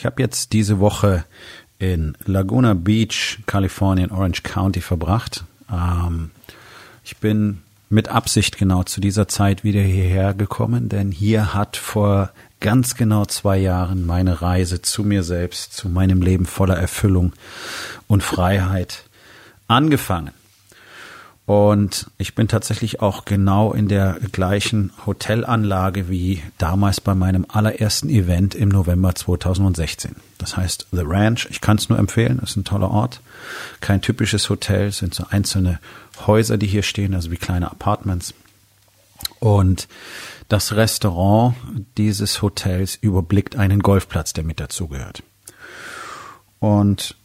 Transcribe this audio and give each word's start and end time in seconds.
Ich 0.00 0.06
habe 0.06 0.22
jetzt 0.22 0.54
diese 0.54 0.80
Woche 0.80 1.26
in 1.78 2.16
Laguna 2.24 2.72
Beach, 2.72 3.40
Kalifornien, 3.44 4.10
Orange 4.10 4.42
County 4.42 4.80
verbracht. 4.80 5.44
Ähm, 5.70 6.30
ich 7.04 7.18
bin 7.18 7.58
mit 7.90 8.08
Absicht 8.08 8.56
genau 8.56 8.82
zu 8.82 9.02
dieser 9.02 9.28
Zeit 9.28 9.62
wieder 9.62 9.82
hierher 9.82 10.32
gekommen, 10.32 10.88
denn 10.88 11.12
hier 11.12 11.52
hat 11.52 11.76
vor 11.76 12.30
ganz 12.60 12.94
genau 12.94 13.26
zwei 13.26 13.58
Jahren 13.58 14.06
meine 14.06 14.40
Reise 14.40 14.80
zu 14.80 15.04
mir 15.04 15.22
selbst, 15.22 15.74
zu 15.74 15.90
meinem 15.90 16.22
Leben 16.22 16.46
voller 16.46 16.78
Erfüllung 16.78 17.34
und 18.08 18.22
Freiheit 18.22 19.04
angefangen. 19.68 20.30
Und 21.50 22.12
ich 22.16 22.36
bin 22.36 22.46
tatsächlich 22.46 23.02
auch 23.02 23.24
genau 23.24 23.72
in 23.72 23.88
der 23.88 24.20
gleichen 24.30 24.92
Hotelanlage 25.04 26.08
wie 26.08 26.44
damals 26.58 27.00
bei 27.00 27.16
meinem 27.16 27.44
allerersten 27.48 28.08
Event 28.08 28.54
im 28.54 28.68
November 28.68 29.16
2016. 29.16 30.14
Das 30.38 30.56
heißt 30.56 30.86
The 30.92 31.02
Ranch. 31.04 31.48
Ich 31.50 31.60
kann 31.60 31.76
es 31.76 31.88
nur 31.88 31.98
empfehlen. 31.98 32.38
ist 32.38 32.54
ein 32.54 32.62
toller 32.62 32.92
Ort. 32.92 33.20
Kein 33.80 34.00
typisches 34.00 34.48
Hotel. 34.48 34.86
Es 34.86 34.98
sind 34.98 35.12
so 35.12 35.24
einzelne 35.28 35.80
Häuser, 36.24 36.56
die 36.56 36.68
hier 36.68 36.84
stehen, 36.84 37.14
also 37.14 37.32
wie 37.32 37.36
kleine 37.36 37.68
Apartments. 37.68 38.32
Und 39.40 39.88
das 40.48 40.76
Restaurant 40.76 41.56
dieses 41.96 42.42
Hotels 42.42 42.94
überblickt 42.94 43.56
einen 43.56 43.80
Golfplatz, 43.80 44.32
der 44.34 44.44
mit 44.44 44.60
dazugehört. 44.60 45.24
Und 46.60 47.16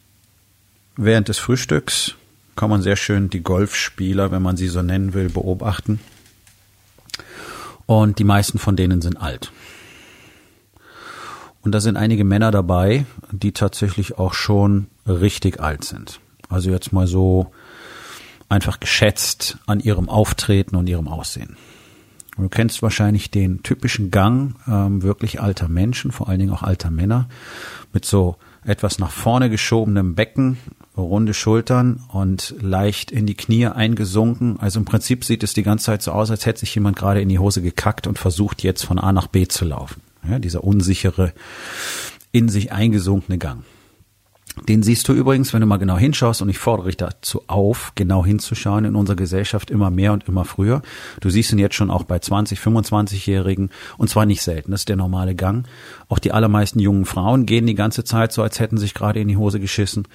während 0.96 1.28
des 1.28 1.38
Frühstücks 1.38 2.16
kann 2.56 2.70
man 2.70 2.82
sehr 2.82 2.96
schön 2.96 3.30
die 3.30 3.42
Golfspieler, 3.42 4.30
wenn 4.30 4.42
man 4.42 4.56
sie 4.56 4.68
so 4.68 4.82
nennen 4.82 5.14
will, 5.14 5.28
beobachten. 5.28 6.00
Und 7.86 8.18
die 8.18 8.24
meisten 8.24 8.58
von 8.58 8.76
denen 8.76 9.00
sind 9.00 9.16
alt. 9.16 9.52
Und 11.62 11.72
da 11.72 11.80
sind 11.80 11.96
einige 11.96 12.24
Männer 12.24 12.50
dabei, 12.50 13.06
die 13.30 13.52
tatsächlich 13.52 14.18
auch 14.18 14.34
schon 14.34 14.86
richtig 15.06 15.60
alt 15.60 15.84
sind. 15.84 16.20
Also 16.48 16.70
jetzt 16.70 16.92
mal 16.92 17.06
so 17.06 17.52
einfach 18.48 18.80
geschätzt 18.80 19.58
an 19.66 19.80
ihrem 19.80 20.08
Auftreten 20.08 20.76
und 20.76 20.88
ihrem 20.88 21.08
Aussehen. 21.08 21.56
Du 22.36 22.48
kennst 22.48 22.82
wahrscheinlich 22.82 23.30
den 23.30 23.62
typischen 23.62 24.10
Gang 24.10 24.54
ähm, 24.68 25.02
wirklich 25.02 25.40
alter 25.40 25.68
Menschen, 25.68 26.12
vor 26.12 26.28
allen 26.28 26.38
Dingen 26.38 26.52
auch 26.52 26.62
alter 26.62 26.90
Männer, 26.90 27.28
mit 27.92 28.04
so 28.04 28.36
etwas 28.64 28.98
nach 28.98 29.10
vorne 29.10 29.48
geschobenem 29.48 30.14
Becken, 30.14 30.58
runde 31.02 31.34
Schultern 31.34 32.00
und 32.12 32.54
leicht 32.60 33.10
in 33.10 33.26
die 33.26 33.34
Knie 33.34 33.66
eingesunken. 33.66 34.58
Also 34.58 34.78
im 34.78 34.84
Prinzip 34.84 35.24
sieht 35.24 35.42
es 35.42 35.52
die 35.52 35.62
ganze 35.62 35.86
Zeit 35.86 36.02
so 36.02 36.12
aus, 36.12 36.30
als 36.30 36.46
hätte 36.46 36.60
sich 36.60 36.74
jemand 36.74 36.96
gerade 36.96 37.20
in 37.20 37.28
die 37.28 37.38
Hose 37.38 37.62
gekackt 37.62 38.06
und 38.06 38.18
versucht 38.18 38.62
jetzt 38.62 38.84
von 38.84 38.98
A 38.98 39.12
nach 39.12 39.26
B 39.26 39.46
zu 39.46 39.64
laufen. 39.64 40.00
Ja, 40.28 40.38
dieser 40.38 40.64
unsichere, 40.64 41.32
in 42.32 42.48
sich 42.48 42.72
eingesunkene 42.72 43.38
Gang. 43.38 43.64
Den 44.64 44.82
siehst 44.82 45.06
du 45.06 45.12
übrigens, 45.12 45.52
wenn 45.52 45.60
du 45.60 45.66
mal 45.66 45.76
genau 45.76 45.98
hinschaust, 45.98 46.40
und 46.40 46.48
ich 46.48 46.58
fordere 46.58 46.86
dich 46.86 46.96
dazu 46.96 47.42
auf, 47.46 47.92
genau 47.94 48.24
hinzuschauen 48.24 48.86
in 48.86 48.96
unserer 48.96 49.16
Gesellschaft 49.16 49.70
immer 49.70 49.90
mehr 49.90 50.14
und 50.14 50.26
immer 50.26 50.46
früher. 50.46 50.80
Du 51.20 51.28
siehst 51.28 51.52
ihn 51.52 51.58
jetzt 51.58 51.74
schon 51.74 51.90
auch 51.90 52.04
bei 52.04 52.18
20, 52.18 52.58
25-Jährigen 52.58 53.70
und 53.98 54.08
zwar 54.08 54.24
nicht 54.24 54.42
selten, 54.42 54.70
das 54.70 54.80
ist 54.80 54.88
der 54.88 54.96
normale 54.96 55.34
Gang. 55.34 55.68
Auch 56.08 56.18
die 56.18 56.32
allermeisten 56.32 56.78
jungen 56.78 57.04
Frauen 57.04 57.44
gehen 57.44 57.66
die 57.66 57.74
ganze 57.74 58.02
Zeit 58.02 58.32
so, 58.32 58.42
als 58.42 58.58
hätten 58.58 58.78
sich 58.78 58.94
gerade 58.94 59.20
in 59.20 59.28
die 59.28 59.36
Hose 59.36 59.60
geschissen. 59.60 60.08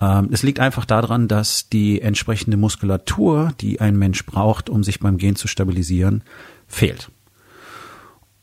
Ähm, 0.00 0.28
es 0.30 0.44
liegt 0.44 0.60
einfach 0.60 0.84
daran, 0.84 1.26
dass 1.26 1.68
die 1.68 2.00
entsprechende 2.00 2.56
Muskulatur, 2.56 3.52
die 3.60 3.80
ein 3.80 3.98
Mensch 3.98 4.24
braucht, 4.24 4.70
um 4.70 4.84
sich 4.84 5.00
beim 5.00 5.18
Gehen 5.18 5.34
zu 5.34 5.48
stabilisieren, 5.48 6.22
fehlt. 6.68 7.10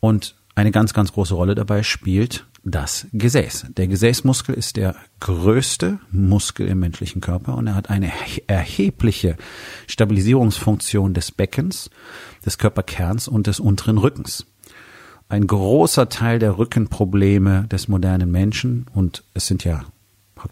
Und 0.02 0.36
eine 0.56 0.72
ganz, 0.72 0.94
ganz 0.94 1.14
große 1.14 1.36
Rolle 1.36 1.56
dabei 1.56 1.84
spielt 1.84 2.46
das 2.72 3.08
Gesäß. 3.14 3.68
Der 3.70 3.88
Gesäßmuskel 3.88 4.54
ist 4.54 4.78
der 4.78 4.96
größte 5.20 6.00
Muskel 6.12 6.68
im 6.68 6.80
menschlichen 6.80 7.22
Körper 7.22 7.56
und 7.56 7.68
er 7.68 7.76
hat 7.76 7.90
eine 7.90 8.12
erhebliche 8.48 9.38
Stabilisierungsfunktion 9.88 11.14
des 11.14 11.32
Beckens, 11.32 11.90
des 12.46 12.58
Körperkerns 12.58 13.28
und 13.28 13.48
des 13.48 13.60
unteren 13.60 13.98
Rückens. 13.98 14.46
Ein 15.30 15.48
großer 15.48 16.10
Teil 16.10 16.40
der 16.40 16.58
Rückenprobleme 16.58 17.68
des 17.68 17.88
modernen 17.88 18.32
Menschen 18.32 18.86
und 18.94 19.24
es 19.34 19.48
sind 19.48 19.64
ja 19.64 19.84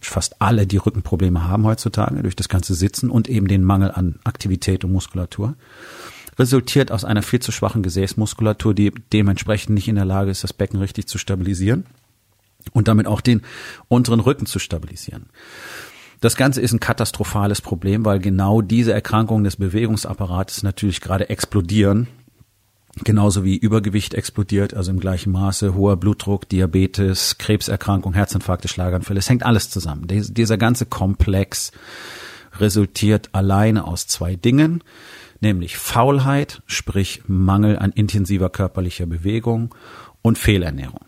fast 0.02 0.42
alle, 0.42 0.66
die 0.68 0.78
Rückenprobleme 0.78 1.48
haben 1.48 1.66
heutzutage 1.66 2.22
durch 2.24 2.36
das 2.36 2.50
ganze 2.50 2.74
Sitzen 2.74 3.10
und 3.10 3.30
eben 3.30 3.48
den 3.48 3.64
Mangel 3.64 3.92
an 3.92 4.20
Aktivität 4.24 4.84
und 4.84 4.92
Muskulatur, 4.92 5.56
resultiert 6.40 6.92
aus 6.92 7.06
einer 7.06 7.22
viel 7.22 7.40
zu 7.40 7.52
schwachen 7.52 7.84
Gesäßmuskulatur, 7.84 8.74
die 8.74 8.92
dementsprechend 9.14 9.76
nicht 9.76 9.88
in 9.88 9.96
der 9.96 10.06
Lage 10.06 10.32
ist, 10.32 10.44
das 10.44 10.54
Becken 10.54 10.80
richtig 10.80 11.08
zu 11.08 11.18
stabilisieren 11.18 11.86
und 12.72 12.88
damit 12.88 13.08
auch 13.08 13.22
den 13.22 13.42
unteren 13.88 14.20
Rücken 14.20 14.46
zu 14.46 14.60
stabilisieren. 14.60 15.28
Das 16.22 16.36
Ganze 16.36 16.62
ist 16.62 16.72
ein 16.72 16.80
katastrophales 16.80 17.62
Problem, 17.62 18.06
weil 18.06 18.20
genau 18.20 18.62
diese 18.62 18.94
Erkrankungen 18.94 19.44
des 19.44 19.58
Bewegungsapparates 19.58 20.64
natürlich 20.64 21.02
gerade 21.02 21.30
explodieren. 21.30 22.08
Genauso 23.04 23.44
wie 23.44 23.58
Übergewicht 23.58 24.14
explodiert, 24.14 24.74
also 24.74 24.90
im 24.90 25.02
gleichen 25.02 25.32
Maße, 25.34 25.76
hoher 25.76 25.98
Blutdruck, 25.98 26.48
Diabetes, 26.48 27.38
Krebserkrankung, 27.38 28.14
Herzinfarkte, 28.14 28.70
Schlaganfälle. 28.70 29.20
Es 29.20 29.30
hängt 29.30 29.44
alles 29.44 29.70
zusammen. 29.70 30.08
Dieser 30.08 30.58
ganze 30.58 30.86
Komplex 30.86 31.74
resultiert 32.58 33.30
alleine 33.34 33.86
aus 33.86 34.08
zwei 34.08 34.36
Dingen, 34.38 34.82
nämlich 35.42 35.78
Faulheit, 35.78 36.62
sprich 36.68 37.24
Mangel 37.28 37.78
an 37.78 37.92
intensiver 37.92 38.50
körperlicher 38.50 39.06
Bewegung 39.06 39.76
und 40.22 40.38
Fehlernährung. 40.38 41.02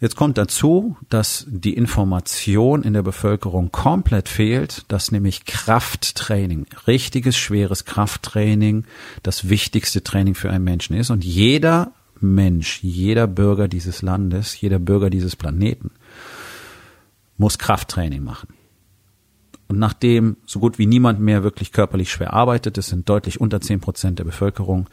Jetzt 0.00 0.16
kommt 0.16 0.38
dazu, 0.38 0.96
dass 1.10 1.46
die 1.46 1.74
Information 1.74 2.82
in 2.82 2.94
der 2.94 3.02
Bevölkerung 3.02 3.70
komplett 3.70 4.30
fehlt, 4.30 4.86
dass 4.88 5.12
nämlich 5.12 5.44
Krafttraining, 5.44 6.66
richtiges 6.86 7.36
schweres 7.36 7.84
Krafttraining 7.84 8.84
das 9.22 9.50
wichtigste 9.50 10.02
Training 10.02 10.34
für 10.34 10.50
einen 10.50 10.64
Menschen 10.64 10.96
ist. 10.96 11.10
Und 11.10 11.22
jeder 11.22 11.92
Mensch, 12.18 12.82
jeder 12.82 13.26
Bürger 13.26 13.68
dieses 13.68 14.00
Landes, 14.00 14.58
jeder 14.58 14.78
Bürger 14.78 15.10
dieses 15.10 15.36
Planeten 15.36 15.90
muss 17.36 17.58
Krafttraining 17.58 18.24
machen. 18.24 18.59
Und 19.70 19.78
nachdem 19.78 20.36
so 20.46 20.58
gut 20.58 20.80
wie 20.80 20.86
niemand 20.86 21.20
mehr 21.20 21.44
wirklich 21.44 21.70
körperlich 21.70 22.10
schwer 22.10 22.32
arbeitet, 22.32 22.76
das 22.76 22.88
sind 22.88 23.08
deutlich 23.08 23.40
unter 23.40 23.60
zehn 23.60 23.78
Prozent 23.78 24.18
der 24.18 24.24
Bevölkerung, 24.24 24.90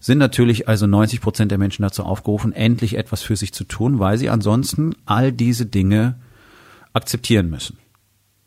sind 0.00 0.18
natürlich 0.18 0.68
also 0.68 0.86
90 0.86 1.22
Prozent 1.22 1.50
der 1.50 1.56
Menschen 1.56 1.82
dazu 1.82 2.02
aufgerufen, 2.02 2.52
endlich 2.52 2.98
etwas 2.98 3.22
für 3.22 3.36
sich 3.36 3.54
zu 3.54 3.64
tun, 3.64 4.00
weil 4.00 4.18
sie 4.18 4.28
ansonsten 4.28 4.94
all 5.06 5.32
diese 5.32 5.64
Dinge 5.64 6.16
akzeptieren 6.92 7.48
müssen. 7.48 7.78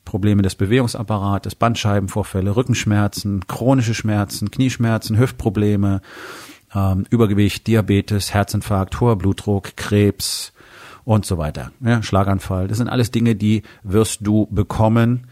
Probleme 0.06 0.44
des 0.44 0.54
Bewegungsapparates, 0.54 1.56
Bandscheibenvorfälle, 1.56 2.56
Rückenschmerzen, 2.56 3.48
chronische 3.48 3.96
Schmerzen, 3.96 4.52
Knieschmerzen, 4.52 5.18
Hüftprobleme, 5.18 6.02
ähm, 6.76 7.08
Übergewicht, 7.10 7.66
Diabetes, 7.66 8.36
Herzinfarkt, 8.36 9.00
hoher 9.00 9.16
Blutdruck, 9.16 9.76
Krebs 9.78 10.54
und 11.06 11.26
so 11.26 11.40
weiter. 11.40 11.72
Ja, 11.80 12.04
Schlaganfall. 12.04 12.68
Das 12.68 12.78
sind 12.78 12.88
alles 12.88 13.10
Dinge, 13.10 13.36
die 13.36 13.64
wirst 13.82 14.20
du 14.22 14.46
bekommen, 14.52 15.26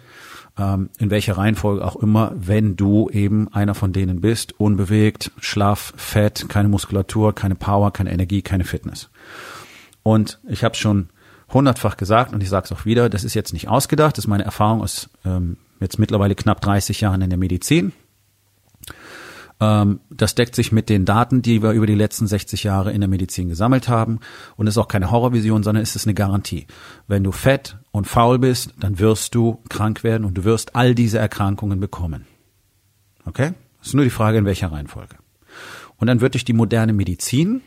ähm, 0.59 0.89
in 0.99 1.09
welcher 1.09 1.37
Reihenfolge 1.37 1.83
auch 1.85 1.95
immer, 1.95 2.33
wenn 2.35 2.75
du 2.75 3.09
eben 3.09 3.47
einer 3.53 3.73
von 3.73 3.93
denen 3.93 4.21
bist, 4.21 4.59
unbewegt, 4.59 5.31
schlaff, 5.39 5.93
fett, 5.95 6.47
keine 6.49 6.69
Muskulatur, 6.69 7.33
keine 7.33 7.55
Power, 7.55 7.91
keine 7.91 8.11
Energie, 8.11 8.41
keine 8.41 8.65
Fitness. 8.65 9.09
Und 10.03 10.39
ich 10.47 10.63
habe 10.63 10.75
schon 10.75 11.09
hundertfach 11.51 11.97
gesagt 11.97 12.33
und 12.33 12.43
ich 12.43 12.49
sage 12.49 12.65
es 12.65 12.71
auch 12.71 12.85
wieder, 12.85 13.09
das 13.09 13.23
ist 13.23 13.33
jetzt 13.33 13.53
nicht 13.53 13.69
ausgedacht, 13.69 14.17
das 14.17 14.25
ist 14.25 14.29
meine 14.29 14.45
Erfahrung 14.45 14.81
aus 14.81 15.09
ähm, 15.25 15.57
jetzt 15.79 15.97
mittlerweile 15.97 16.35
knapp 16.35 16.61
30 16.61 17.01
Jahren 17.01 17.21
in 17.21 17.29
der 17.29 17.39
Medizin. 17.39 17.93
Ähm, 19.59 19.99
das 20.09 20.35
deckt 20.35 20.55
sich 20.55 20.71
mit 20.71 20.89
den 20.89 21.05
Daten, 21.05 21.41
die 21.41 21.61
wir 21.61 21.71
über 21.71 21.87
die 21.87 21.95
letzten 21.95 22.27
60 22.27 22.63
Jahre 22.63 22.91
in 22.91 23.01
der 23.01 23.09
Medizin 23.09 23.49
gesammelt 23.49 23.89
haben. 23.89 24.19
Und 24.55 24.67
ist 24.67 24.77
auch 24.77 24.87
keine 24.87 25.11
Horrorvision, 25.11 25.63
sondern 25.63 25.83
ist 25.83 25.95
es 25.95 26.05
eine 26.05 26.13
Garantie. 26.13 26.67
Wenn 27.07 27.23
du 27.23 27.31
fett 27.31 27.77
und 27.91 28.07
faul 28.07 28.39
bist, 28.39 28.73
dann 28.79 28.99
wirst 28.99 29.35
du 29.35 29.61
krank 29.69 30.03
werden 30.03 30.25
und 30.25 30.37
du 30.37 30.43
wirst 30.43 30.75
all 30.75 30.95
diese 30.95 31.19
Erkrankungen 31.19 31.79
bekommen. 31.79 32.25
Okay? 33.25 33.53
Das 33.79 33.89
ist 33.89 33.93
nur 33.93 34.03
die 34.03 34.09
Frage, 34.09 34.37
in 34.37 34.45
welcher 34.45 34.71
Reihenfolge. 34.71 35.15
Und 35.97 36.07
dann 36.07 36.21
wird 36.21 36.33
dich 36.33 36.45
die 36.45 36.53
moderne 36.53 36.93
Medizin 36.93 37.61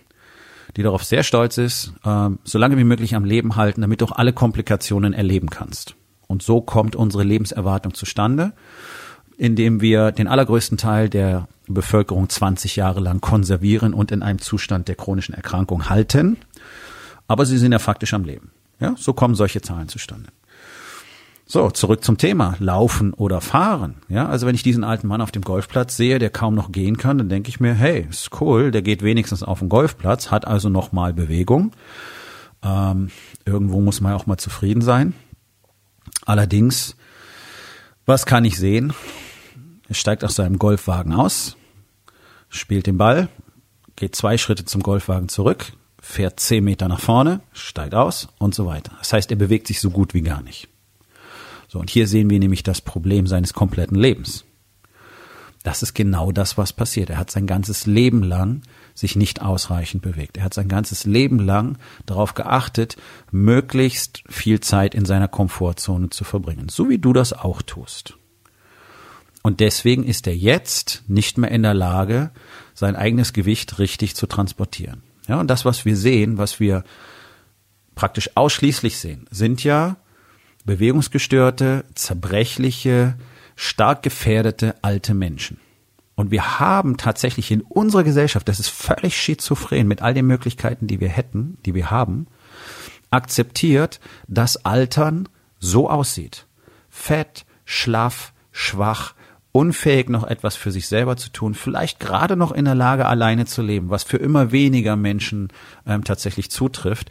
die 0.77 0.83
darauf 0.83 1.05
sehr 1.05 1.23
stolz 1.23 1.59
ist, 1.59 1.93
äh, 2.05 2.31
so 2.45 2.59
lange 2.59 2.79
wie 2.79 2.85
möglich 2.85 3.15
am 3.15 3.25
Leben 3.25 3.57
halten, 3.57 3.81
damit 3.83 4.01
du 4.01 4.07
auch 4.07 4.13
alle 4.13 4.33
Komplikationen 4.33 5.13
erleben 5.13 5.51
kannst. 5.51 5.97
Und 6.27 6.43
so 6.43 6.61
kommt 6.61 6.97
unsere 6.97 7.25
Lebenserwartung 7.25 7.95
zustande, 7.95 8.53
indem 9.37 9.81
wir 9.81 10.13
den 10.13 10.29
allergrößten 10.29 10.79
Teil 10.79 11.09
der 11.09 11.49
Bevölkerung 11.67 12.29
20 12.29 12.77
Jahre 12.77 13.01
lang 13.01 13.21
konservieren 13.21 13.95
und 13.95 14.11
in 14.11 14.23
einem 14.23 14.41
Zustand 14.41 14.89
der 14.89 14.97
chronischen 14.97 15.35
Erkrankung 15.35 15.89
halten. 15.89 16.37
Aber 17.29 17.47
sie 17.47 17.59
sind 17.59 17.73
ja 17.73 17.79
faktisch 17.79 18.15
am 18.15 18.25
Leben. 18.25 18.51
Ja, 18.81 18.95
so 18.99 19.13
kommen 19.13 19.35
solche 19.35 19.63
Zahlen 19.63 19.89
zustande. 19.89 20.29
So, 21.47 21.71
zurück 21.71 22.03
zum 22.03 22.19
Thema. 22.19 22.57
Laufen 22.61 23.13
oder 23.13 23.41
fahren. 23.41 23.97
Ja, 24.09 24.27
also 24.27 24.47
wenn 24.47 24.55
ich 24.55 24.63
diesen 24.63 24.85
alten 24.85 25.07
Mann 25.07 25.21
auf 25.21 25.33
dem 25.33 25.43
Golfplatz 25.43 25.97
sehe, 25.97 26.19
der 26.19 26.31
kaum 26.31 26.55
noch 26.55 26.73
gehen 26.73 26.97
kann, 26.97 27.19
dann 27.19 27.29
denke 27.29 27.51
ich 27.51 27.61
mir, 27.61 27.75
hey, 27.75 28.07
ist 28.09 28.41
cool, 28.41 28.71
der 28.71 28.83
geht 28.83 29.03
wenigstens 29.03 29.43
auf 29.43 29.59
den 29.59 29.69
Golfplatz, 29.69 30.31
hat 30.31 30.47
also 30.47 30.69
noch 30.69 30.93
mal 30.93 31.13
Bewegung. 31.13 31.73
Ähm, 32.63 33.11
irgendwo 33.45 33.81
muss 33.81 34.01
man 34.01 34.15
auch 34.15 34.27
mal 34.27 34.39
zufrieden 34.39 34.83
sein. 34.83 35.15
Allerdings, 36.25 36.97
was 38.07 38.27
kann 38.27 38.45
ich 38.45 38.59
sehen? 38.59 38.93
Er 39.89 39.95
steigt 39.95 40.25
aus 40.25 40.35
seinem 40.35 40.59
Golfwagen 40.59 41.13
aus, 41.13 41.57
spielt 42.49 42.87
den 42.87 42.99
Ball, 42.99 43.29
geht 43.97 44.17
zwei 44.17 44.39
Schritte 44.39 44.65
zum 44.65 44.83
Golfwagen 44.83 45.29
zurück, 45.29 45.73
fährt 46.01 46.41
zehn 46.41 46.65
Meter 46.65 46.89
nach 46.89 47.01
vorne, 47.01 47.41
steigt 47.53 47.95
aus 47.95 48.29
und 48.39 48.55
so 48.55 48.67
weiter. 48.67 48.93
Das 48.99 49.13
heißt, 49.13 49.31
er 49.31 49.37
bewegt 49.37 49.67
sich 49.67 49.81
so 49.81 49.91
gut 49.91 50.15
wie 50.15 50.23
gar 50.23 50.43
nicht. 50.43 50.69
So, 51.69 51.79
und 51.79 51.91
hier 51.91 52.09
sehen 52.09 52.29
wir 52.29 52.39
nämlich 52.39 52.63
das 52.63 52.81
Problem 52.81 53.27
seines 53.27 53.55
kompletten 53.55 53.97
Lebens. 53.97 54.45
Das 55.63 55.83
ist 55.83 55.95
genau 55.95 56.33
das, 56.33 56.59
was 56.59 56.73
passiert. 56.73 57.09
Er 57.11 57.19
hat 57.19 57.31
sein 57.31 57.47
ganzes 57.47 57.87
Leben 57.87 58.23
lang 58.23 58.63
sich 58.95 59.17
nicht 59.17 59.43
ausreichend 59.43 60.03
bewegt. 60.03 60.37
Er 60.37 60.45
hat 60.45 60.55
sein 60.55 60.69
ganzes 60.69 61.05
Leben 61.05 61.39
lang 61.39 61.79
darauf 62.07 62.35
geachtet, 62.35 62.97
möglichst 63.31 64.23
viel 64.29 64.61
Zeit 64.61 64.95
in 64.95 65.05
seiner 65.05 65.29
Komfortzone 65.29 66.11
zu 66.11 66.25
verbringen. 66.25 66.69
So 66.69 66.89
wie 66.89 66.99
du 66.99 67.13
das 67.13 67.33
auch 67.33 67.63
tust. 67.63 68.19
Und 69.43 69.61
deswegen 69.61 70.05
ist 70.05 70.27
er 70.27 70.37
jetzt 70.37 71.03
nicht 71.09 71.37
mehr 71.37 71.51
in 71.51 71.63
der 71.63 71.75
Lage, 71.75 72.31
sein 72.75 72.97
eigenes 72.97 73.33
Gewicht 73.33 73.79
richtig 73.79 74.15
zu 74.15 74.27
transportieren. 74.27 75.03
Ja, 75.29 75.41
und 75.41 75.49
das, 75.49 75.65
was 75.65 75.85
wir 75.85 75.97
sehen, 75.97 76.39
was 76.39 76.61
wir 76.61 76.85
praktisch 77.95 78.31
ausschließlich 78.37 78.99
sehen, 78.99 79.27
sind 79.31 79.65
ja 79.65 79.97
bewegungsgestörte, 80.65 81.85
zerbrechliche, 81.95 83.17
stark 83.57 84.03
gefährdete 84.03 84.77
alte 84.83 85.15
Menschen. 85.15 85.59
Und 86.15 86.31
wir 86.31 86.61
haben 86.61 86.97
tatsächlich 86.97 87.51
in 87.51 87.63
unserer 87.63 88.05
Gesellschaft, 88.05 88.49
das 88.49 88.61
ist 88.61 88.69
völlig 88.69 89.17
schizophren 89.17 89.89
mit 89.89 90.03
all 90.03 90.15
den 90.15 90.27
Möglichkeiten, 90.27 90.87
die 90.87 91.01
wir 91.01 91.09
hätten, 91.09 91.59
die 91.65 91.75
wir 91.75 91.91
haben, 91.91 92.27
akzeptiert, 93.11 94.01
dass 94.29 94.65
Altern 94.65 95.29
so 95.59 95.89
aussieht. 95.89 96.47
Fett, 96.91 97.47
schlaff, 97.65 98.33
schwach, 98.51 99.15
unfähig 99.53 100.09
noch 100.09 100.25
etwas 100.25 100.57
für 100.57 100.71
sich 100.71 100.89
selber 100.89 101.17
zu 101.17 101.31
tun, 101.31 101.55
vielleicht 101.55 102.01
gerade 102.01 102.37
noch 102.37 102.53
in 102.53 102.65
der 102.65 102.75
Lage, 102.75 103.07
alleine 103.07 103.45
zu 103.47 103.63
leben, 103.63 103.91
was 103.91 104.03
für 104.03 104.17
immer 104.17 104.53
weniger 104.53 104.97
Menschen 104.97 105.49
ähm, 105.87 106.05
tatsächlich 106.05 106.51
zutrifft 106.51 107.11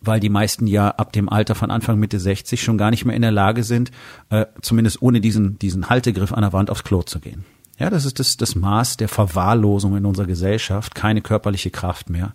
weil 0.00 0.20
die 0.20 0.28
meisten 0.28 0.66
ja 0.66 0.88
ab 0.88 1.12
dem 1.12 1.28
Alter 1.28 1.54
von 1.54 1.70
Anfang 1.70 1.98
Mitte 1.98 2.18
60 2.18 2.62
schon 2.62 2.78
gar 2.78 2.90
nicht 2.90 3.04
mehr 3.04 3.16
in 3.16 3.22
der 3.22 3.30
Lage 3.30 3.62
sind, 3.62 3.90
äh, 4.30 4.46
zumindest 4.62 5.02
ohne 5.02 5.20
diesen, 5.20 5.58
diesen 5.58 5.90
Haltegriff 5.90 6.32
an 6.32 6.42
der 6.42 6.52
Wand 6.52 6.70
aufs 6.70 6.84
Klo 6.84 7.02
zu 7.02 7.20
gehen. 7.20 7.44
Ja, 7.80 7.88
das 7.88 8.04
ist 8.04 8.18
das, 8.18 8.36
das 8.36 8.54
Maß 8.54 8.98
der 8.98 9.08
Verwahrlosung 9.08 9.96
in 9.96 10.04
unserer 10.04 10.26
Gesellschaft, 10.26 10.94
keine 10.94 11.22
körperliche 11.22 11.70
Kraft 11.70 12.10
mehr. 12.10 12.34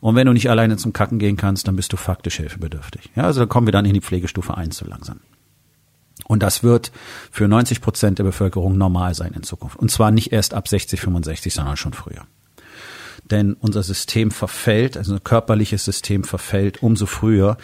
Und 0.00 0.16
wenn 0.16 0.26
du 0.26 0.34
nicht 0.34 0.50
alleine 0.50 0.76
zum 0.76 0.92
Kacken 0.92 1.18
gehen 1.18 1.38
kannst, 1.38 1.66
dann 1.66 1.76
bist 1.76 1.94
du 1.94 1.96
faktisch 1.96 2.36
hilfebedürftig. 2.36 3.10
Ja, 3.16 3.24
also 3.24 3.40
da 3.40 3.46
kommen 3.46 3.66
wir 3.66 3.72
dann 3.72 3.86
in 3.86 3.94
die 3.94 4.02
Pflegestufe 4.02 4.54
1 4.54 4.76
so 4.76 4.86
langsam. 4.86 5.20
Und 6.26 6.42
das 6.42 6.62
wird 6.62 6.92
für 7.30 7.48
90 7.48 7.80
Prozent 7.80 8.18
der 8.18 8.24
Bevölkerung 8.24 8.76
normal 8.76 9.14
sein 9.14 9.32
in 9.32 9.42
Zukunft. 9.42 9.76
Und 9.78 9.90
zwar 9.90 10.10
nicht 10.10 10.30
erst 10.30 10.52
ab 10.52 10.68
60, 10.68 11.00
65, 11.00 11.54
sondern 11.54 11.78
schon 11.78 11.94
früher 11.94 12.26
denn 13.30 13.54
unser 13.54 13.82
System 13.82 14.30
verfällt, 14.30 14.96
also 14.96 15.14
ein 15.14 15.24
körperliches 15.24 15.84
System 15.84 16.24
verfällt 16.24 16.82
umso 16.82 17.06
früher, 17.06 17.56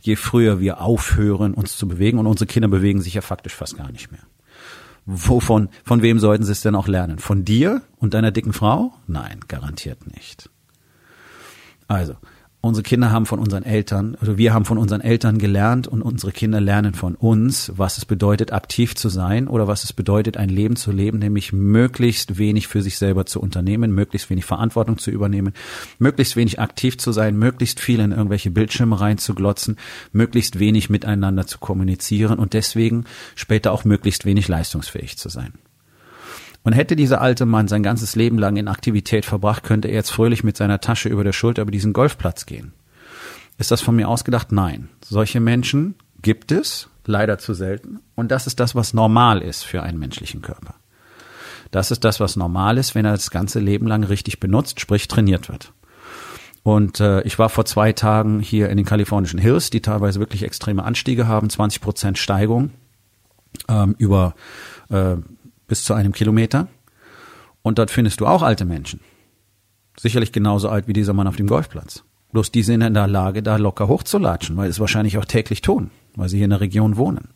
je 0.00 0.16
früher 0.16 0.58
wir 0.58 0.80
aufhören, 0.80 1.54
uns 1.54 1.76
zu 1.76 1.86
bewegen. 1.86 2.18
Und 2.18 2.26
unsere 2.26 2.46
Kinder 2.46 2.68
bewegen 2.68 3.00
sich 3.00 3.14
ja 3.14 3.20
faktisch 3.20 3.54
fast 3.54 3.76
gar 3.76 3.92
nicht 3.92 4.10
mehr. 4.10 4.22
Wovon, 5.04 5.68
von 5.84 6.02
wem 6.02 6.18
sollten 6.18 6.44
sie 6.44 6.52
es 6.52 6.60
denn 6.60 6.74
auch 6.74 6.86
lernen? 6.86 7.18
Von 7.18 7.44
dir 7.44 7.82
und 7.98 8.14
deiner 8.14 8.30
dicken 8.30 8.52
Frau? 8.52 8.92
Nein, 9.06 9.40
garantiert 9.48 10.06
nicht. 10.06 10.48
Also, 11.88 12.14
unsere 12.62 12.84
Kinder 12.84 13.10
haben 13.10 13.26
von 13.26 13.40
unseren 13.40 13.64
Eltern, 13.64 14.16
oder 14.22 14.38
wir 14.38 14.54
haben 14.54 14.64
von 14.64 14.78
unseren 14.78 15.00
Eltern 15.00 15.38
gelernt 15.38 15.88
und 15.88 16.00
unsere 16.00 16.32
Kinder 16.32 16.60
lernen 16.60 16.94
von 16.94 17.16
uns, 17.16 17.72
was 17.76 17.98
es 17.98 18.04
bedeutet, 18.04 18.52
aktiv 18.52 18.94
zu 18.94 19.08
sein 19.08 19.48
oder 19.48 19.66
was 19.66 19.82
es 19.84 19.92
bedeutet, 19.92 20.36
ein 20.36 20.48
Leben 20.48 20.76
zu 20.76 20.92
leben, 20.92 21.18
nämlich 21.18 21.52
möglichst 21.52 22.38
wenig 22.38 22.68
für 22.68 22.80
sich 22.80 22.98
selber 22.98 23.26
zu 23.26 23.40
unternehmen, 23.40 23.92
möglichst 23.92 24.30
wenig 24.30 24.44
Verantwortung 24.44 24.96
zu 24.96 25.10
übernehmen, 25.10 25.52
möglichst 25.98 26.36
wenig 26.36 26.60
aktiv 26.60 26.96
zu 26.98 27.10
sein, 27.10 27.36
möglichst 27.36 27.80
viel 27.80 27.98
in 27.98 28.12
irgendwelche 28.12 28.52
Bildschirme 28.52 29.00
reinzuglotzen, 29.00 29.76
möglichst 30.12 30.60
wenig 30.60 30.88
miteinander 30.88 31.46
zu 31.46 31.58
kommunizieren 31.58 32.38
und 32.38 32.52
deswegen 32.52 33.04
später 33.34 33.72
auch 33.72 33.84
möglichst 33.84 34.24
wenig 34.24 34.46
leistungsfähig 34.46 35.18
zu 35.18 35.28
sein. 35.28 35.52
Und 36.64 36.74
hätte 36.74 36.94
dieser 36.94 37.20
alte 37.20 37.44
Mann 37.44 37.68
sein 37.68 37.82
ganzes 37.82 38.14
Leben 38.14 38.38
lang 38.38 38.56
in 38.56 38.68
Aktivität 38.68 39.24
verbracht, 39.24 39.64
könnte 39.64 39.88
er 39.88 39.94
jetzt 39.94 40.12
fröhlich 40.12 40.44
mit 40.44 40.56
seiner 40.56 40.80
Tasche 40.80 41.08
über 41.08 41.24
der 41.24 41.32
Schulter 41.32 41.62
über 41.62 41.72
diesen 41.72 41.92
Golfplatz 41.92 42.46
gehen. 42.46 42.72
Ist 43.58 43.70
das 43.70 43.80
von 43.80 43.96
mir 43.96 44.08
ausgedacht? 44.08 44.52
Nein. 44.52 44.88
Solche 45.04 45.40
Menschen 45.40 45.96
gibt 46.22 46.52
es, 46.52 46.88
leider 47.04 47.38
zu 47.38 47.54
selten. 47.54 48.00
Und 48.14 48.30
das 48.30 48.46
ist 48.46 48.60
das, 48.60 48.74
was 48.74 48.94
normal 48.94 49.42
ist 49.42 49.64
für 49.64 49.82
einen 49.82 49.98
menschlichen 49.98 50.40
Körper. 50.40 50.74
Das 51.72 51.90
ist 51.90 52.04
das, 52.04 52.20
was 52.20 52.36
normal 52.36 52.78
ist, 52.78 52.94
wenn 52.94 53.04
er 53.04 53.12
das 53.12 53.30
ganze 53.30 53.58
Leben 53.58 53.86
lang 53.86 54.04
richtig 54.04 54.40
benutzt, 54.40 54.78
sprich 54.78 55.08
trainiert 55.08 55.48
wird. 55.48 55.72
Und 56.62 57.00
äh, 57.00 57.22
ich 57.22 57.38
war 57.38 57.48
vor 57.48 57.64
zwei 57.64 57.92
Tagen 57.92 58.38
hier 58.38 58.68
in 58.70 58.76
den 58.76 58.86
kalifornischen 58.86 59.40
Hills, 59.40 59.70
die 59.70 59.80
teilweise 59.80 60.20
wirklich 60.20 60.44
extreme 60.44 60.84
Anstiege 60.84 61.26
haben, 61.26 61.50
20 61.50 61.80
Prozent 61.80 62.18
Steigung 62.18 62.70
ähm, 63.68 63.96
über 63.98 64.34
äh, 64.90 65.16
bis 65.72 65.84
zu 65.84 65.94
einem 65.94 66.12
Kilometer. 66.12 66.68
Und 67.62 67.78
dort 67.78 67.90
findest 67.90 68.20
du 68.20 68.26
auch 68.26 68.42
alte 68.42 68.66
Menschen. 68.66 69.00
Sicherlich 69.98 70.30
genauso 70.30 70.68
alt 70.68 70.86
wie 70.86 70.92
dieser 70.92 71.14
Mann 71.14 71.26
auf 71.26 71.36
dem 71.36 71.46
Golfplatz. 71.46 72.04
Bloß 72.32 72.52
die 72.52 72.62
sind 72.62 72.82
in 72.82 72.92
der 72.92 73.06
Lage, 73.06 73.42
da 73.42 73.56
locker 73.56 73.88
hochzulatschen, 73.88 74.54
weil 74.58 74.66
sie 74.66 74.72
es 74.72 74.80
wahrscheinlich 74.80 75.16
auch 75.16 75.24
täglich 75.24 75.62
tun, 75.62 75.90
weil 76.14 76.28
sie 76.28 76.36
hier 76.36 76.44
in 76.44 76.50
der 76.50 76.60
Region 76.60 76.98
wohnen. 76.98 77.30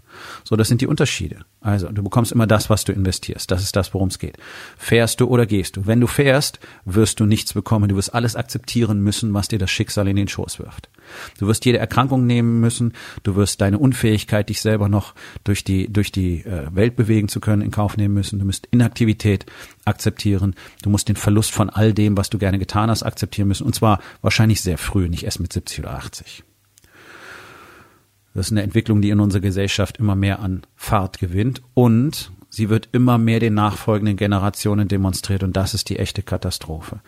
So, 0.44 0.54
das 0.54 0.68
sind 0.68 0.82
die 0.82 0.86
Unterschiede. 0.86 1.46
Also, 1.62 1.88
du 1.88 2.02
bekommst 2.02 2.30
immer 2.30 2.46
das, 2.46 2.68
was 2.68 2.84
du 2.84 2.92
investierst. 2.92 3.50
Das 3.50 3.62
ist 3.62 3.74
das, 3.74 3.94
worum 3.94 4.08
es 4.08 4.18
geht. 4.18 4.36
Fährst 4.76 5.22
du 5.22 5.28
oder 5.28 5.46
gehst 5.46 5.78
du? 5.78 5.86
Wenn 5.86 6.02
du 6.02 6.06
fährst, 6.06 6.60
wirst 6.84 7.20
du 7.20 7.24
nichts 7.24 7.54
bekommen. 7.54 7.88
Du 7.88 7.96
wirst 7.96 8.12
alles 8.12 8.36
akzeptieren 8.36 9.00
müssen, 9.00 9.32
was 9.32 9.48
dir 9.48 9.58
das 9.58 9.70
Schicksal 9.70 10.08
in 10.08 10.16
den 10.16 10.28
Schoß 10.28 10.58
wirft. 10.58 10.90
Du 11.38 11.46
wirst 11.46 11.64
jede 11.64 11.78
Erkrankung 11.78 12.26
nehmen 12.26 12.60
müssen. 12.60 12.92
Du 13.22 13.36
wirst 13.36 13.60
deine 13.60 13.78
Unfähigkeit, 13.78 14.48
dich 14.48 14.60
selber 14.60 14.88
noch 14.88 15.14
durch 15.44 15.64
die, 15.64 15.92
durch 15.92 16.12
die 16.12 16.44
äh, 16.44 16.68
Welt 16.74 16.96
bewegen 16.96 17.28
zu 17.28 17.40
können, 17.40 17.62
in 17.62 17.70
Kauf 17.70 17.96
nehmen 17.96 18.14
müssen. 18.14 18.38
Du 18.38 18.44
musst 18.44 18.66
Inaktivität 18.70 19.46
akzeptieren. 19.84 20.54
Du 20.82 20.90
musst 20.90 21.08
den 21.08 21.16
Verlust 21.16 21.52
von 21.52 21.70
all 21.70 21.92
dem, 21.92 22.16
was 22.16 22.30
du 22.30 22.38
gerne 22.38 22.58
getan 22.58 22.90
hast, 22.90 23.02
akzeptieren 23.02 23.48
müssen. 23.48 23.66
Und 23.66 23.74
zwar 23.74 24.00
wahrscheinlich 24.22 24.60
sehr 24.60 24.78
früh, 24.78 25.08
nicht 25.08 25.24
erst 25.24 25.40
mit 25.40 25.52
70 25.52 25.80
oder 25.80 25.94
80. 25.94 26.44
Das 28.36 28.48
ist 28.48 28.52
eine 28.52 28.62
Entwicklung, 28.62 29.00
die 29.00 29.08
in 29.08 29.20
unserer 29.20 29.40
Gesellschaft 29.40 29.96
immer 29.96 30.14
mehr 30.14 30.40
an 30.40 30.62
Fahrt 30.74 31.18
gewinnt 31.18 31.62
und 31.72 32.32
sie 32.50 32.68
wird 32.68 32.90
immer 32.92 33.16
mehr 33.16 33.40
den 33.40 33.54
nachfolgenden 33.54 34.18
Generationen 34.18 34.88
demonstriert 34.88 35.42
und 35.42 35.56
das 35.56 35.72
ist 35.72 35.88
die 35.88 35.98
echte 35.98 36.22
Katastrophe. 36.22 37.00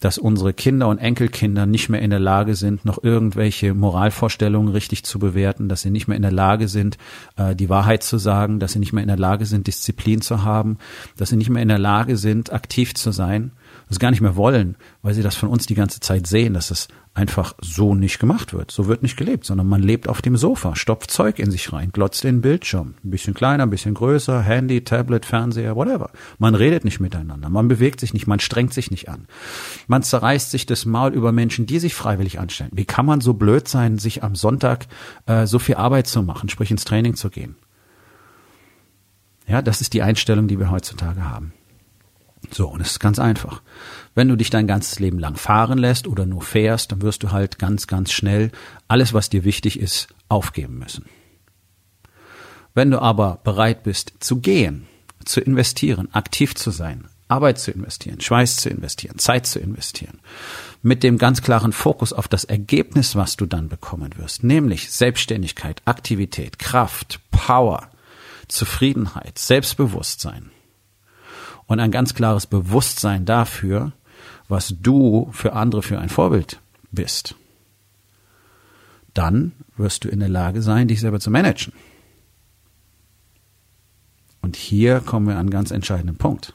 Dass 0.00 0.18
unsere 0.18 0.52
Kinder 0.52 0.88
und 0.88 0.98
Enkelkinder 0.98 1.66
nicht 1.66 1.88
mehr 1.88 2.02
in 2.02 2.10
der 2.10 2.20
Lage 2.20 2.54
sind, 2.54 2.84
noch 2.84 3.02
irgendwelche 3.02 3.74
Moralvorstellungen 3.74 4.72
richtig 4.72 5.04
zu 5.04 5.18
bewerten, 5.18 5.68
dass 5.68 5.82
sie 5.82 5.90
nicht 5.90 6.06
mehr 6.06 6.16
in 6.16 6.22
der 6.22 6.32
Lage 6.32 6.68
sind, 6.68 6.98
äh, 7.36 7.56
die 7.56 7.68
Wahrheit 7.68 8.02
zu 8.02 8.18
sagen, 8.18 8.60
dass 8.60 8.72
sie 8.72 8.78
nicht 8.78 8.92
mehr 8.92 9.02
in 9.02 9.08
der 9.08 9.18
Lage 9.18 9.46
sind, 9.46 9.66
Disziplin 9.66 10.20
zu 10.20 10.44
haben, 10.44 10.78
dass 11.16 11.30
sie 11.30 11.36
nicht 11.36 11.50
mehr 11.50 11.62
in 11.62 11.68
der 11.68 11.78
Lage 11.78 12.16
sind, 12.16 12.52
aktiv 12.52 12.94
zu 12.94 13.10
sein, 13.10 13.52
das 13.88 13.98
gar 13.98 14.10
nicht 14.10 14.20
mehr 14.20 14.36
wollen, 14.36 14.76
weil 15.02 15.14
sie 15.14 15.22
das 15.22 15.36
von 15.36 15.48
uns 15.48 15.66
die 15.66 15.74
ganze 15.74 16.00
Zeit 16.00 16.26
sehen, 16.26 16.54
dass 16.54 16.70
es 16.70 16.88
einfach 17.14 17.54
so 17.62 17.94
nicht 17.94 18.18
gemacht 18.18 18.52
wird. 18.52 18.70
So 18.70 18.88
wird 18.88 19.02
nicht 19.02 19.16
gelebt, 19.16 19.44
sondern 19.46 19.66
man 19.68 19.82
lebt 19.82 20.08
auf 20.08 20.20
dem 20.20 20.36
Sofa, 20.36 20.76
stopft 20.76 21.10
Zeug 21.10 21.38
in 21.38 21.50
sich 21.50 21.72
rein, 21.72 21.90
glotzt 21.92 22.24
den 22.24 22.42
Bildschirm. 22.42 22.94
Ein 23.02 23.10
bisschen 23.10 23.32
kleiner, 23.32 23.62
ein 23.62 23.70
bisschen 23.70 23.94
größer, 23.94 24.42
Handy, 24.42 24.82
Tablet, 24.84 25.24
Fernseher, 25.24 25.76
whatever. 25.76 26.10
Man 26.38 26.54
redet 26.54 26.84
nicht 26.84 27.00
miteinander, 27.00 27.48
man 27.48 27.68
bewegt 27.68 28.00
sich 28.00 28.12
nicht, 28.12 28.26
man 28.26 28.40
strengt 28.40 28.74
sich 28.74 28.90
nicht 28.90 29.08
an. 29.08 29.28
Man 29.86 30.02
zerreißt 30.02 30.50
sich 30.50 30.66
das 30.66 30.84
Maul 30.84 31.14
über 31.14 31.32
Menschen, 31.32 31.64
die 31.66 31.78
sich 31.78 31.94
freiwillig 31.94 32.38
anstellen. 32.38 32.72
Wie 32.74 32.84
kann 32.84 33.06
man 33.06 33.20
so 33.20 33.34
blöd 33.34 33.66
sein, 33.66 33.98
sich 33.98 34.22
am 34.22 34.34
Sonntag 34.34 34.86
äh, 35.26 35.46
so 35.46 35.58
viel 35.58 35.76
Arbeit 35.76 36.08
zu 36.08 36.22
machen, 36.22 36.48
sprich 36.48 36.70
ins 36.70 36.84
Training 36.84 37.14
zu 37.14 37.30
gehen? 37.30 37.56
Ja, 39.46 39.62
das 39.62 39.80
ist 39.80 39.94
die 39.94 40.02
Einstellung, 40.02 40.48
die 40.48 40.58
wir 40.58 40.70
heutzutage 40.70 41.24
haben. 41.24 41.52
So, 42.50 42.68
und 42.68 42.80
es 42.80 42.92
ist 42.92 43.00
ganz 43.00 43.18
einfach. 43.18 43.62
Wenn 44.14 44.28
du 44.28 44.36
dich 44.36 44.50
dein 44.50 44.66
ganzes 44.66 44.98
Leben 44.98 45.18
lang 45.18 45.36
fahren 45.36 45.78
lässt 45.78 46.06
oder 46.06 46.26
nur 46.26 46.42
fährst, 46.42 46.92
dann 46.92 47.02
wirst 47.02 47.22
du 47.22 47.32
halt 47.32 47.58
ganz, 47.58 47.86
ganz 47.86 48.12
schnell 48.12 48.50
alles, 48.88 49.12
was 49.12 49.28
dir 49.28 49.44
wichtig 49.44 49.78
ist, 49.78 50.08
aufgeben 50.28 50.78
müssen. 50.78 51.04
Wenn 52.74 52.90
du 52.90 53.00
aber 53.00 53.40
bereit 53.44 53.82
bist 53.82 54.14
zu 54.20 54.40
gehen, 54.40 54.86
zu 55.24 55.40
investieren, 55.40 56.08
aktiv 56.12 56.54
zu 56.54 56.70
sein, 56.70 57.08
Arbeit 57.28 57.58
zu 57.58 57.72
investieren, 57.72 58.20
Schweiß 58.20 58.56
zu 58.56 58.70
investieren, 58.70 59.18
Zeit 59.18 59.46
zu 59.46 59.58
investieren, 59.58 60.20
mit 60.82 61.02
dem 61.02 61.18
ganz 61.18 61.42
klaren 61.42 61.72
Fokus 61.72 62.12
auf 62.12 62.28
das 62.28 62.44
Ergebnis, 62.44 63.16
was 63.16 63.36
du 63.36 63.46
dann 63.46 63.68
bekommen 63.68 64.16
wirst, 64.16 64.44
nämlich 64.44 64.92
Selbstständigkeit, 64.92 65.82
Aktivität, 65.84 66.58
Kraft, 66.58 67.20
Power, 67.30 67.90
Zufriedenheit, 68.46 69.38
Selbstbewusstsein 69.38 70.50
und 71.66 71.80
ein 71.80 71.90
ganz 71.90 72.14
klares 72.14 72.46
Bewusstsein 72.46 73.24
dafür, 73.24 73.92
was 74.48 74.74
du 74.80 75.28
für 75.32 75.52
andere 75.52 75.82
für 75.82 75.98
ein 75.98 76.08
Vorbild 76.08 76.60
bist, 76.92 77.34
dann 79.14 79.52
wirst 79.76 80.04
du 80.04 80.08
in 80.08 80.20
der 80.20 80.28
Lage 80.28 80.62
sein, 80.62 80.88
dich 80.88 81.00
selber 81.00 81.20
zu 81.20 81.30
managen. 81.30 81.72
Und 84.42 84.56
hier 84.56 85.00
kommen 85.00 85.26
wir 85.26 85.34
an 85.34 85.40
einen 85.40 85.50
ganz 85.50 85.70
entscheidenden 85.70 86.16
Punkt. 86.16 86.54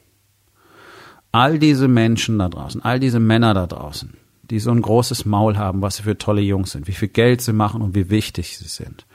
All 1.33 1.59
diese 1.59 1.87
Menschen 1.87 2.39
da 2.39 2.49
draußen, 2.49 2.81
all 2.81 2.99
diese 2.99 3.19
Männer 3.19 3.53
da 3.53 3.67
draußen, 3.67 4.13
die 4.51 4.59
so 4.59 4.69
ein 4.69 4.81
großes 4.81 5.25
Maul 5.25 5.57
haben, 5.57 5.81
was 5.81 5.95
sie 5.95 6.03
für 6.03 6.17
tolle 6.17 6.41
Jungs 6.41 6.73
sind, 6.73 6.87
wie 6.87 6.93
viel 6.93 7.07
Geld 7.07 7.41
sie 7.41 7.53
machen 7.53 7.81
und 7.81 7.95
wie 7.95 8.09
wichtig 8.09 8.57
sie 8.57 8.67
sind. 8.67 9.05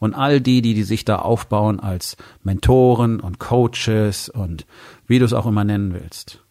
Und 0.00 0.14
all 0.14 0.40
die, 0.40 0.62
die, 0.62 0.74
die 0.74 0.82
sich 0.82 1.04
da 1.04 1.16
aufbauen 1.16 1.78
als 1.78 2.16
Mentoren 2.42 3.20
und 3.20 3.38
Coaches 3.38 4.28
und 4.28 4.66
wie 5.06 5.20
du 5.20 5.24
es 5.24 5.32
auch 5.32 5.46
immer 5.46 5.62
nennen 5.62 5.94
willst. 5.94 6.42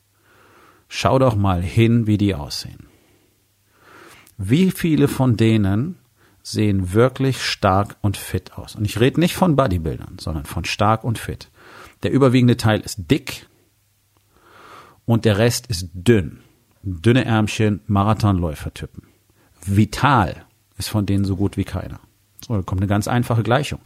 Schau 0.88 1.20
doch 1.20 1.36
mal 1.36 1.62
hin, 1.62 2.08
wie 2.08 2.18
die 2.18 2.34
aussehen. 2.34 2.88
Wie 4.38 4.72
viele 4.72 5.10
von 5.10 5.36
denen 5.36 5.98
sehen 6.42 6.94
wirklich 6.94 7.44
stark 7.44 7.98
und 8.02 8.16
fit 8.16 8.54
aus? 8.54 8.74
Und 8.74 8.86
ich 8.86 9.02
rede 9.02 9.20
nicht 9.20 9.36
von 9.36 9.58
Bodybuildern, 9.58 10.18
sondern 10.18 10.46
von 10.46 10.64
stark 10.64 11.04
und 11.04 11.20
fit. 11.20 11.52
Der 12.04 12.12
überwiegende 12.12 12.56
Teil 12.56 12.80
ist 12.80 13.12
dick 13.12 13.48
und 15.06 15.26
der 15.26 15.38
Rest 15.38 15.68
ist 15.68 15.90
dünn. 15.94 16.40
Dünne 16.84 17.26
Ärmchen, 17.26 17.82
Marathonläufertypen. 17.88 19.04
Vital 19.66 20.46
ist 20.78 20.90
von 20.90 21.06
denen 21.06 21.26
so 21.26 21.36
gut 21.36 21.58
wie 21.58 21.66
keiner. 21.66 22.00
So, 22.46 22.56
da 22.56 22.62
kommt 22.62 22.82
eine 22.82 22.88
ganz 22.88 23.08
einfache 23.08 23.44
Gleichung. 23.44 23.80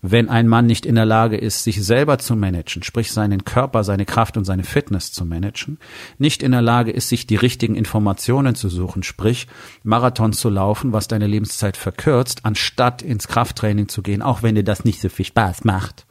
Wenn 0.00 0.28
ein 0.28 0.46
Mann 0.46 0.66
nicht 0.66 0.86
in 0.86 0.94
der 0.94 1.06
Lage 1.06 1.36
ist, 1.36 1.64
sich 1.64 1.84
selber 1.84 2.18
zu 2.18 2.36
managen, 2.36 2.84
sprich 2.84 3.10
seinen 3.10 3.44
Körper, 3.44 3.82
seine 3.82 4.04
Kraft 4.04 4.36
und 4.36 4.44
seine 4.44 4.62
Fitness 4.62 5.10
zu 5.10 5.24
managen, 5.24 5.78
nicht 6.18 6.44
in 6.44 6.52
der 6.52 6.62
Lage 6.62 6.92
ist, 6.92 7.08
sich 7.08 7.26
die 7.26 7.34
richtigen 7.34 7.74
Informationen 7.74 8.54
zu 8.54 8.68
suchen, 8.68 9.02
sprich 9.02 9.48
Marathon 9.82 10.32
zu 10.32 10.50
laufen, 10.50 10.92
was 10.92 11.08
deine 11.08 11.26
Lebenszeit 11.26 11.76
verkürzt, 11.76 12.44
anstatt 12.44 13.02
ins 13.02 13.26
Krafttraining 13.26 13.88
zu 13.88 14.02
gehen, 14.02 14.22
auch 14.22 14.44
wenn 14.44 14.54
dir 14.54 14.62
das 14.62 14.84
nicht 14.84 15.00
so 15.00 15.08
viel 15.08 15.26
Spaß 15.26 15.64
macht, 15.64 16.06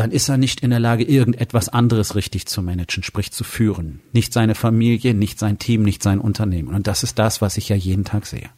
dann 0.00 0.12
ist 0.12 0.30
er 0.30 0.38
nicht 0.38 0.62
in 0.62 0.70
der 0.70 0.80
Lage, 0.80 1.04
irgendetwas 1.04 1.68
anderes 1.68 2.14
richtig 2.14 2.46
zu 2.46 2.62
managen, 2.62 3.02
sprich 3.02 3.32
zu 3.32 3.44
führen. 3.44 4.00
Nicht 4.14 4.32
seine 4.32 4.54
Familie, 4.54 5.12
nicht 5.12 5.38
sein 5.38 5.58
Team, 5.58 5.82
nicht 5.82 6.02
sein 6.02 6.20
Unternehmen. 6.20 6.74
Und 6.74 6.86
das 6.86 7.02
ist 7.02 7.18
das, 7.18 7.42
was 7.42 7.58
ich 7.58 7.68
ja 7.68 7.76
jeden 7.76 8.06
Tag 8.06 8.24
sehe. 8.24 8.48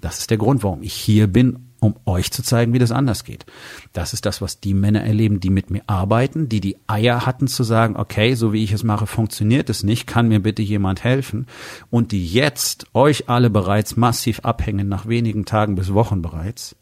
Das 0.00 0.18
ist 0.18 0.28
der 0.28 0.38
Grund, 0.38 0.64
warum 0.64 0.82
ich 0.82 0.92
hier 0.92 1.28
bin, 1.28 1.70
um 1.78 1.94
euch 2.04 2.32
zu 2.32 2.42
zeigen, 2.42 2.72
wie 2.72 2.80
das 2.80 2.90
anders 2.90 3.22
geht. 3.22 3.46
Das 3.92 4.12
ist 4.12 4.26
das, 4.26 4.42
was 4.42 4.58
die 4.58 4.74
Männer 4.74 5.04
erleben, 5.04 5.38
die 5.38 5.50
mit 5.50 5.70
mir 5.70 5.82
arbeiten, 5.86 6.48
die 6.48 6.60
die 6.60 6.78
Eier 6.88 7.26
hatten 7.26 7.46
zu 7.46 7.62
sagen, 7.62 7.94
okay, 7.96 8.34
so 8.34 8.52
wie 8.52 8.64
ich 8.64 8.72
es 8.72 8.82
mache, 8.82 9.06
funktioniert 9.06 9.70
es 9.70 9.84
nicht, 9.84 10.08
kann 10.08 10.26
mir 10.26 10.40
bitte 10.40 10.62
jemand 10.62 11.04
helfen 11.04 11.46
und 11.90 12.10
die 12.10 12.26
jetzt 12.26 12.86
euch 12.92 13.28
alle 13.28 13.50
bereits 13.50 13.96
massiv 13.96 14.40
abhängen, 14.40 14.88
nach 14.88 15.06
wenigen 15.06 15.44
Tagen 15.44 15.76
bis 15.76 15.94
Wochen 15.94 16.22
bereits, 16.22 16.74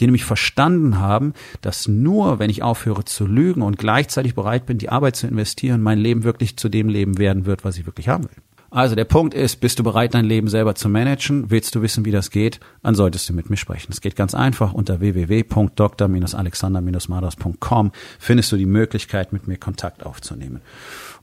die 0.00 0.06
nämlich 0.06 0.24
verstanden 0.24 0.98
haben, 0.98 1.34
dass 1.60 1.88
nur 1.88 2.38
wenn 2.38 2.50
ich 2.50 2.62
aufhöre 2.62 3.04
zu 3.04 3.26
lügen 3.26 3.62
und 3.62 3.78
gleichzeitig 3.78 4.34
bereit 4.34 4.66
bin, 4.66 4.78
die 4.78 4.88
Arbeit 4.88 5.16
zu 5.16 5.26
investieren, 5.26 5.82
mein 5.82 5.98
Leben 5.98 6.24
wirklich 6.24 6.56
zu 6.56 6.68
dem 6.68 6.88
Leben 6.88 7.18
werden 7.18 7.46
wird, 7.46 7.64
was 7.64 7.78
ich 7.78 7.86
wirklich 7.86 8.08
haben 8.08 8.24
will. 8.24 8.42
Also 8.72 8.94
der 8.94 9.04
Punkt 9.04 9.34
ist, 9.34 9.60
bist 9.60 9.78
du 9.78 9.82
bereit, 9.82 10.14
dein 10.14 10.24
Leben 10.24 10.48
selber 10.48 10.74
zu 10.74 10.88
managen? 10.88 11.50
Willst 11.50 11.74
du 11.74 11.82
wissen, 11.82 12.06
wie 12.06 12.10
das 12.10 12.30
geht? 12.30 12.58
Dann 12.82 12.94
solltest 12.94 13.28
du 13.28 13.34
mit 13.34 13.50
mir 13.50 13.58
sprechen. 13.58 13.92
Es 13.92 14.00
geht 14.00 14.16
ganz 14.16 14.34
einfach. 14.34 14.72
Unter 14.72 15.00
www.dr-alexander-marders.com 15.00 17.92
findest 18.18 18.50
du 18.50 18.56
die 18.56 18.64
Möglichkeit, 18.64 19.34
mit 19.34 19.46
mir 19.46 19.58
Kontakt 19.58 20.06
aufzunehmen. 20.06 20.62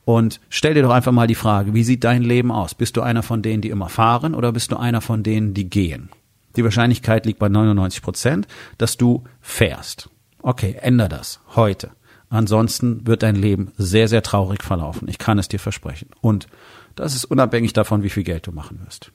Und 0.06 0.40
stell 0.50 0.76
dir 0.76 0.84
doch 0.84 0.92
einfach 0.92 1.12
mal 1.12 1.26
die 1.26 1.34
Frage, 1.34 1.74
wie 1.74 1.84
sieht 1.84 2.04
dein 2.04 2.22
Leben 2.22 2.52
aus? 2.52 2.76
Bist 2.76 2.98
du 2.98 3.02
einer 3.02 3.24
von 3.24 3.42
denen, 3.42 3.64
die 3.64 3.72
immer 3.72 3.90
fahren 3.90 4.36
oder 4.36 4.52
bist 4.52 4.72
du 4.72 4.78
einer 4.78 5.02
von 5.02 5.24
denen, 5.24 5.56
die 5.56 5.72
gehen? 5.72 6.10
Die 6.56 6.64
Wahrscheinlichkeit 6.64 7.26
liegt 7.26 7.40
bei 7.40 7.50
99 7.50 8.02
Prozent, 8.02 8.48
dass 8.78 8.98
du 8.98 9.24
fährst. 9.42 10.10
Okay, 10.42 10.76
änder 10.82 11.10
das 11.10 11.40
heute. 11.56 11.92
Ansonsten 12.30 13.08
wird 13.08 13.24
dein 13.24 13.36
Leben 13.36 13.72
sehr, 13.78 14.08
sehr 14.08 14.22
traurig 14.22 14.64
verlaufen. 14.64 15.08
Ich 15.08 15.18
kann 15.18 15.40
es 15.40 15.48
dir 15.48 15.60
versprechen. 15.60 16.10
Und 16.22 16.48
das 16.96 17.16
ist 17.16 17.26
unabhängig 17.26 17.74
davon, 17.74 18.04
wie 18.04 18.10
viel 18.10 18.24
Geld 18.24 18.46
du 18.46 18.52
machen 18.52 18.80
wirst. 18.86 19.12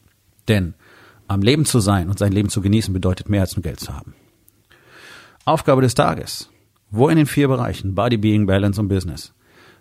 Denn 0.49 0.75
am 1.29 1.43
Leben 1.43 1.65
zu 1.65 1.81
sein 1.81 2.11
und 2.11 2.19
sein 2.19 2.33
Leben 2.33 2.49
zu 2.49 2.61
genießen 2.61 2.93
bedeutet 2.93 3.29
mehr 3.29 3.43
als 3.43 3.57
nur 3.57 3.63
Geld 3.63 3.81
zu 3.81 3.95
haben. 3.95 4.15
Aufgabe 5.45 5.83
des 5.83 5.95
Tages. 5.95 6.51
Wo 6.91 7.09
in 7.09 7.17
den 7.17 7.27
vier 7.27 7.49
Bereichen 7.49 7.95
Body, 7.95 8.17
Being, 8.17 8.47
Balance 8.47 8.81
und 8.81 8.89
Business 8.89 9.33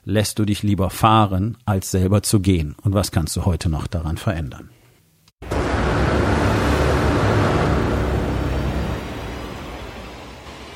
lässt 0.06 0.38
du 0.40 0.46
dich 0.46 0.64
lieber 0.64 0.90
fahren, 0.90 1.58
als 1.66 1.92
selber 1.92 2.24
zu 2.24 2.40
gehen? 2.40 2.76
Und 2.82 2.94
was 2.94 3.12
kannst 3.12 3.36
du 3.36 3.46
heute 3.46 3.70
noch 3.70 3.88
daran 3.88 4.18
verändern? 4.18 4.70